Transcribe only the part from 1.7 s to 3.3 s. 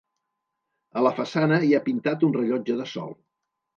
ha pintat un rellotge de sol.